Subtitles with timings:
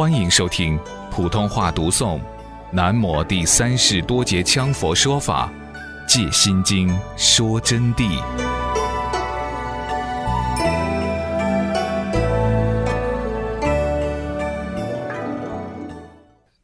[0.00, 2.18] 欢迎收听普通话读诵
[2.72, 5.52] 《南摩第三世多杰羌佛说法·
[6.08, 6.88] 借心经
[7.18, 8.18] 说真谛》。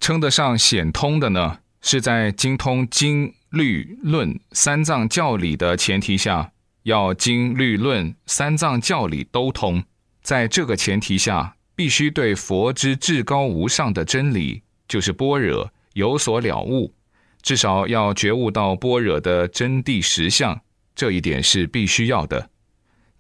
[0.01, 6.53] 称得上显通的呢，是在精通经、律、论三藏教理的前提下，
[6.85, 9.85] 要经、律、论三藏教理都通。
[10.23, 11.53] 在这个前提下。
[11.77, 16.95] 必须对佛之至高无上的真理，就是般若有所了悟，
[17.43, 20.59] 至少要觉悟到般若的真谛实相，
[20.95, 22.49] 这一点是必须要的。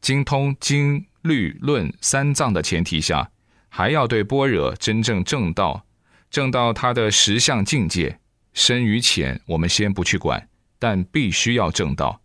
[0.01, 3.31] 精通经律论三藏的前提下，
[3.69, 5.85] 还要对般若真正正道，
[6.31, 8.19] 正到它的实相境界，
[8.55, 12.23] 深与浅我们先不去管，但必须要正道，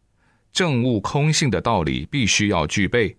[0.54, 3.18] 正悟空性的道理必须要具备。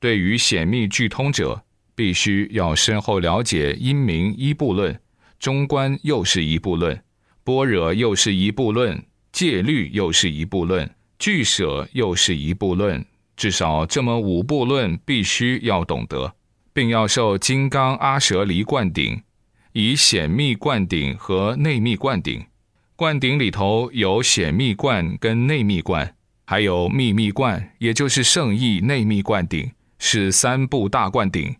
[0.00, 1.64] 对于显密具通者。
[2.00, 4.98] 必须要深厚了解因明一部论，
[5.38, 6.98] 中观又是一部论，
[7.44, 13.04] 般若又是一部论，戒律又是一部论，俱舍又是一部论，
[13.36, 16.34] 至少这么五部论必须要懂得，
[16.72, 19.20] 并要受金刚阿舍离灌顶，
[19.74, 22.42] 以显密灌顶和内密灌顶。
[22.96, 26.14] 灌顶里头有显密灌跟内密灌，
[26.46, 31.54] 还有秘密灌，也就是圣意内密灌顶，是三部大灌顶。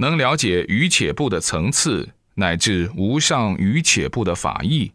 [0.00, 4.90] 能了解余且部的层次，乃至无上余且部的法义，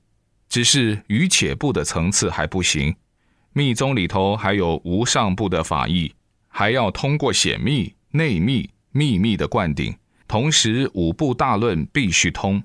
[0.50, 2.96] 只是余且部的层次还不行。
[3.54, 6.12] 密宗里头还有无上部的法义，
[6.48, 9.96] 还要通过显密、内密、秘密的灌顶，
[10.28, 12.64] 同时五部大论必须通，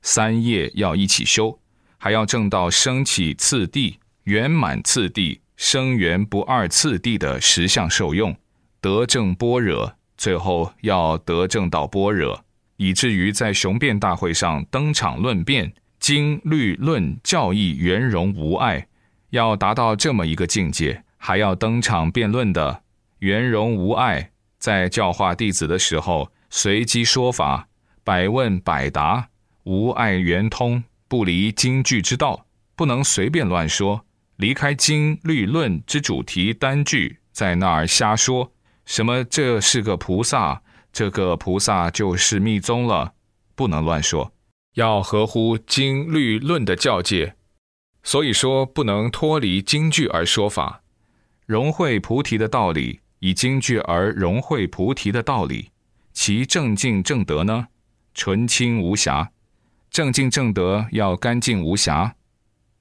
[0.00, 1.58] 三业要一起修，
[1.98, 8.34] 还要证到升起次第、圆满次第、生缘不二次第的实相受用，
[8.80, 9.94] 得正般若。
[10.22, 12.44] 最后要得正道般若，
[12.76, 18.86] 以至于在雄辩大会上登场论辩，经律论教义圆融无碍，
[19.30, 22.84] 要达到这么一个境界，还要登场辩论的
[23.18, 24.30] 圆融无碍，
[24.60, 27.66] 在教化弟子的时候随机说法，
[28.04, 29.26] 百问百答，
[29.64, 32.46] 无碍圆通，不离经句之道，
[32.76, 34.04] 不能随便乱说，
[34.36, 38.52] 离开经律论之主题单句，在那儿瞎说。
[38.92, 39.24] 什么？
[39.24, 40.60] 这是个菩萨，
[40.92, 43.14] 这个菩萨就是密宗了，
[43.54, 44.34] 不能乱说，
[44.74, 47.34] 要合乎经律论的教界。
[48.02, 50.82] 所以说，不能脱离经句而说法，
[51.46, 55.70] 融会菩提的道理，以经句而融会菩提的道理，
[56.12, 57.68] 其正净正德呢，
[58.12, 59.32] 纯清无瑕。
[59.90, 62.14] 正净正德要干净无瑕，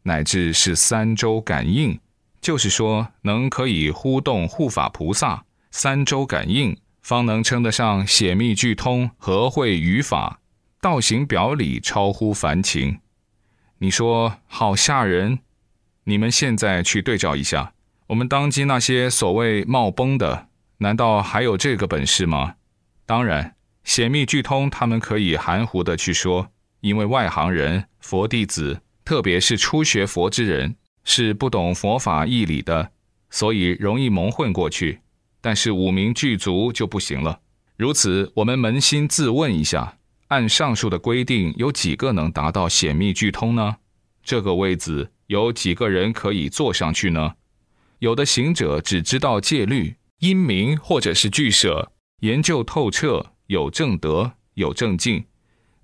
[0.03, 1.97] 乃至是三周感应，
[2.41, 5.45] 就是说能可以呼动护法菩萨。
[5.73, 10.41] 三周感应，方能称得上显密俱通，合会语法，
[10.81, 12.99] 道行表里超乎凡情。
[13.77, 15.39] 你说好吓人！
[16.03, 17.73] 你们现在去对照一下，
[18.07, 20.49] 我们当今那些所谓冒崩的，
[20.79, 22.55] 难道还有这个本事吗？
[23.05, 23.55] 当然，
[23.85, 26.49] 显密俱通，他们可以含糊的去说，
[26.81, 32.91] 因为外行人、佛弟子，特别是初学佛之人，是不懂佛法义理的，
[33.29, 34.99] 所以容易蒙混过去。
[35.41, 37.41] 但是五名具足就不行了。
[37.75, 39.97] 如此，我们扪心自问一下：
[40.28, 43.78] 按上述的规定，有几个能达到显密俱通呢？
[44.24, 47.34] 这个位子有几个人可以坐上去呢？
[48.00, 55.25] 有的行者只知道戒律、因明或者是俱舍，研究透彻，有正德，有正境，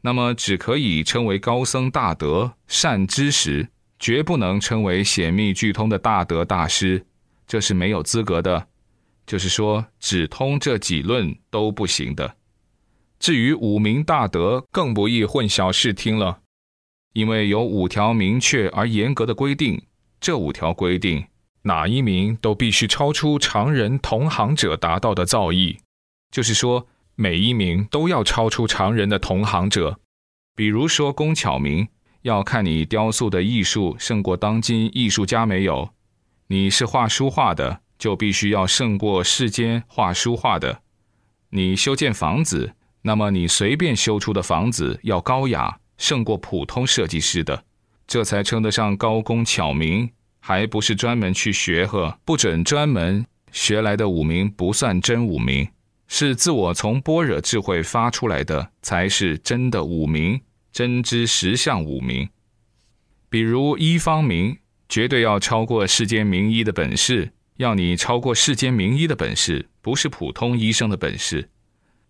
[0.01, 3.69] 那么只可以称为高僧大德、善知识，
[3.99, 7.05] 绝不能称为显密俱通的大德大师，
[7.47, 8.67] 这是没有资格的。
[9.27, 12.37] 就是说，只通这几论都不行的。
[13.19, 16.39] 至于五明大德，更不易混淆视听了，
[17.13, 19.81] 因为有五条明确而严格的规定。
[20.21, 21.25] 这五条规定，
[21.63, 25.77] 哪一名都必须超出常人同行者达到的造诣。
[26.31, 29.99] 就是说，每一名都要超出常人的同行者。
[30.55, 31.87] 比如说，工巧明，
[32.21, 35.89] 要看你雕塑的艺术胜过当今艺术家没有。
[36.47, 37.81] 你是画书画的。
[37.97, 40.81] 就必须要胜过世间画书画的。
[41.49, 47.63] 你修建房子，那么你随便修出的房子要高雅，胜过普通设计师的，
[48.05, 50.09] 这才称得上高工巧明，
[50.39, 52.19] 还不是专门去学呵？
[52.25, 55.67] 不准专门学来的五名不算真五名，
[56.07, 60.41] 是自我从般若智慧发出来的，才是真的五名，
[60.71, 62.29] 真知实相五名。
[63.29, 64.57] 比如医方明，
[64.87, 67.31] 绝对要超过世间名医的本事。
[67.57, 71.49] 要你超过世间名医的本事，不是普通医生的本事。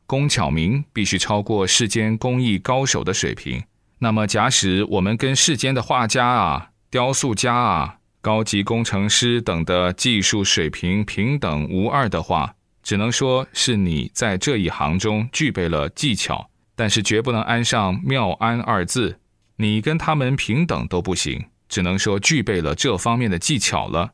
[0.05, 3.63] 工巧明必须超过世间工艺高手的水平。
[3.99, 12.53] 那么，假使我们跟世间的画家啊、雕塑家啊、高级工程师等的技术水平平等无二的话，
[12.83, 19.19] 只能说是你在这一行中具备了技巧，但是绝不能安上“妙安”二字。
[19.55, 24.13] 你跟他们平等都不行，只能说具备了这方面的技巧了。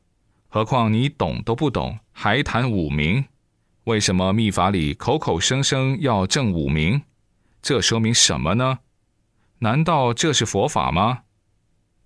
[0.54, 3.26] 何况你懂都不懂，还谈五名？
[3.86, 7.02] 为什么秘法里口口声声要证五名？
[7.64, 8.78] 这说明什么呢？
[9.58, 11.22] 难道这是佛法吗？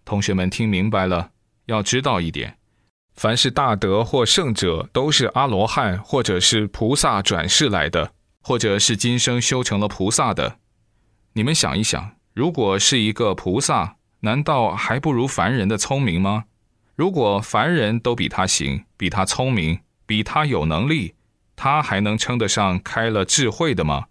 [0.06, 1.32] 同学们听明白了，
[1.66, 2.58] 要知道一点：
[3.16, 10.60] 凡是大德或圣者，都是阿罗汉或者是菩萨转世来的，或者是今生修成了菩萨的。
[11.34, 16.46] 你们想一想，如果是一个菩萨，难道还不如凡人的聪明吗？
[16.98, 21.14] 如果凡人都比他行，比他聪明，比他有能力。
[21.56, 24.08] 他还能称得上开了智慧的吗？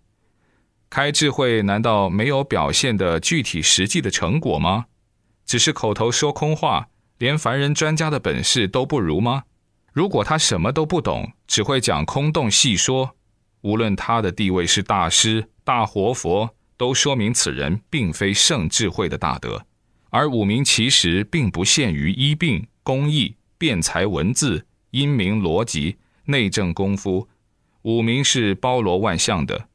[0.89, 4.85] 开智慧难道没有表现的具体实际的成果吗？
[5.45, 6.87] 只是口头说空话，
[7.19, 9.43] 连凡人专家的本事都不如吗？
[9.93, 13.17] 如果他什么都不懂，只会讲空洞细说，
[13.63, 19.67] 无论他的地位是大师、大活佛，都说明此人并非圣智慧的大德。
[20.11, 25.97] 而五明其实并不限于医病、工艺、辩才、文字、音明、逻辑、
[26.27, 27.27] 内政功夫。
[27.83, 29.67] 五明是包罗万象的，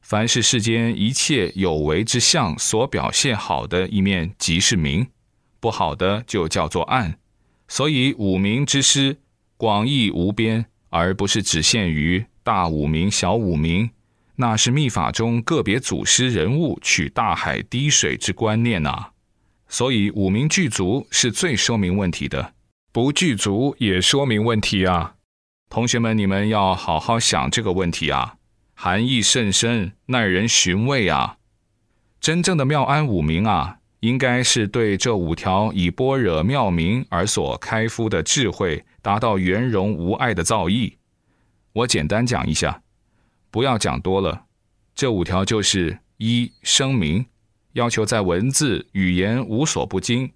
[0.00, 5.06] 凡是世间一切有为之相所表现好的一面，即是明；
[5.58, 7.18] 不好的就叫做暗。
[7.66, 9.16] 所以五明之师
[9.56, 13.90] 广义无边，而不是只限于大五明、小五明。
[14.36, 19.08] 那是密法中个别祖师人物取大海滴水之观念呐。
[19.72, 22.52] 所以五明具足是最说明问题的，
[22.92, 25.14] 不具足也说明问题啊。
[25.70, 28.34] 同学们，你们要好好想这个问题啊，
[28.74, 31.38] 含义甚深，耐人寻味啊。
[32.20, 40.96] 真正的妙安五明啊，应该是对这五条以般若妙明而所开敷的智慧，达到圆融无碍的造诣。
[41.72, 42.82] 我简单讲一下，
[43.50, 44.44] 不要讲多了。
[44.94, 47.24] 这五条就是一声明，
[47.72, 50.30] 要求在文字语言无所不精，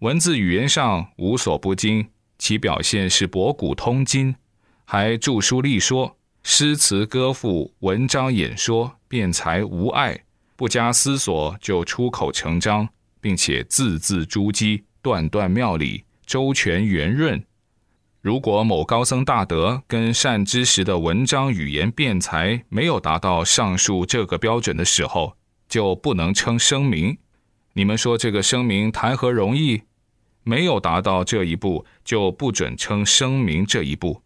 [0.00, 2.08] 文字语言上无所不精，
[2.38, 4.34] 其表现是博古通今。
[4.84, 10.24] 还著书立说，诗词歌赋、文章演说，辩才无碍，
[10.56, 12.88] 不加思索就出口成章，
[13.20, 17.42] 并且字字珠玑，段段妙理，周全圆润。
[18.20, 25.36] 如果某高僧大德跟善知识的文章语言辩才没有达到上述这个标准的时候，
[25.72, 27.16] 就不能称声明。
[27.72, 29.84] 你们说这个声明谈何容易？
[30.42, 34.20] 没有达到这一步，就不准称声明这一步。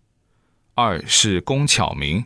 [0.74, 2.24] 二是工巧明，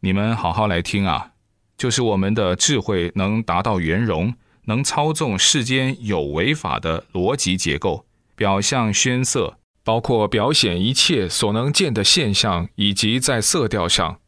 [0.00, 1.30] 你们好好来听啊，
[1.78, 4.34] 就是我们的智慧能达到圆融，
[4.66, 8.04] 能操纵世间有违法的逻辑结构，
[8.36, 14.20] 表象宣色，包括表显一切所能见的现象，以及在色调上，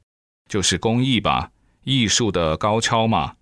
[0.48, 1.50] 就是工艺吧，
[1.84, 3.34] 艺术的高超嘛，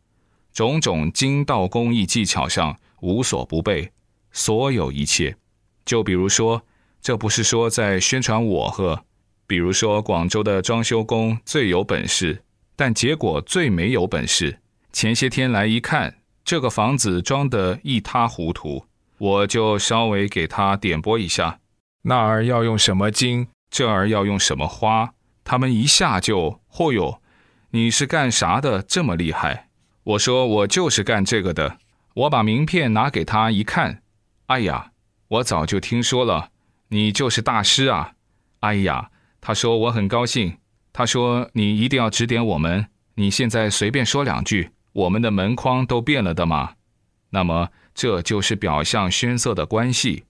[0.59, 3.93] 种种精道工艺技巧上无所不备，
[4.33, 5.37] 所有一切，
[5.85, 6.61] 就比如说，
[7.01, 9.05] 这不是说在宣传我呵。
[9.47, 12.43] 比如说，广州的装修工最有本事，
[12.75, 14.59] 但结果最没有本事。
[14.93, 16.13] 前些天来一看，
[16.45, 18.85] 这个房子装得一塌糊涂，
[19.19, 21.61] 我就稍微给他点拨一下，
[22.03, 27.23] 那儿要用什么金，这儿要用什么花，他们一下就，嚯哟，
[27.71, 29.68] 你是干啥的这么厉害？
[30.09, 31.77] 我说我就是干这个的。
[32.15, 34.03] 我把名片拿给他一看，
[34.47, 34.93] 哎呀，
[35.29, 36.51] 我早就听说了，
[36.89, 38.13] 你就是大师啊！
[38.61, 39.11] 哎呀。
[39.41, 40.57] 他说：“我很高兴。”
[40.93, 42.87] 他说：“你一定要指点我们。
[43.15, 46.73] 你现在随便说两句，我们的门框都变了的嘛。
[47.31, 50.25] 那么这就是表象宣色的关系。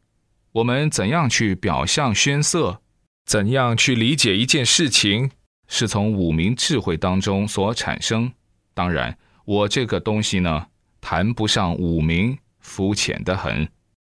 [0.52, 2.82] 我们怎样去表象宣色？
[3.24, 5.30] 怎样去理解一件事情？
[5.68, 8.30] 是从五明智慧当中所产生。
[8.74, 9.16] 当然，
[9.48, 10.66] 我这个东西呢，
[11.00, 13.66] 谈不上武名，肤浅的很。”